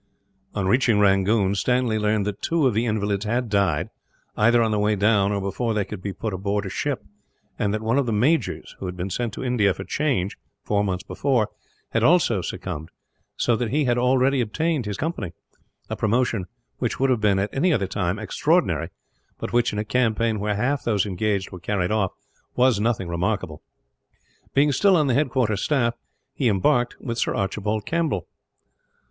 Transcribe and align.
On 0.55 0.67
reaching 0.67 0.97
Rangoon, 0.97 1.53
Stanley 1.53 1.99
learned 1.99 2.25
that 2.25 2.41
two 2.41 2.65
of 2.65 2.73
the 2.73 2.87
invalids 2.87 3.23
had 3.25 3.49
died, 3.49 3.91
either 4.35 4.63
on 4.63 4.71
the 4.71 4.79
way 4.79 4.95
down 4.95 5.31
or 5.31 5.39
before 5.39 5.75
they 5.75 5.85
could 5.85 6.01
be 6.01 6.11
put 6.11 6.33
on 6.33 6.41
board 6.41 6.65
a 6.65 6.71
ship; 6.71 7.05
and 7.59 7.71
that 7.71 7.83
one 7.83 7.99
of 7.99 8.07
the 8.07 8.11
majors, 8.11 8.75
who 8.79 8.87
had 8.87 8.97
been 8.97 9.11
sent 9.11 9.31
to 9.33 9.43
India 9.43 9.75
for 9.75 9.83
change, 9.83 10.39
four 10.63 10.83
months 10.83 11.03
before, 11.03 11.49
had 11.91 12.01
also 12.03 12.41
succumbed; 12.41 12.89
so 13.37 13.55
that 13.55 13.69
he 13.69 13.85
had 13.85 13.99
already 13.99 14.41
obtained 14.41 14.87
his 14.87 14.97
company 14.97 15.33
a 15.87 15.95
promotion 15.95 16.47
which 16.79 16.99
would 16.99 17.11
have 17.11 17.21
been, 17.21 17.37
at 17.37 17.53
any 17.53 17.71
other 17.71 17.85
time, 17.85 18.17
extraordinary; 18.17 18.89
but 19.37 19.53
which, 19.53 19.71
in 19.71 19.77
a 19.77 19.85
campaign 19.85 20.39
where 20.39 20.55
half 20.55 20.83
those 20.83 21.05
engaged 21.05 21.51
were 21.51 21.59
carried 21.59 21.91
off, 21.91 22.11
was 22.55 22.79
nothing 22.79 23.07
remarkable. 23.07 23.61
Being 24.55 24.71
still 24.71 24.95
on 24.97 25.05
the 25.05 25.13
headquarter 25.13 25.55
staff, 25.55 25.93
he 26.33 26.49
embarked 26.49 26.99
with 26.99 27.19
Sir 27.19 27.35
Archibald 27.35 27.85
Campbell. 27.85 28.27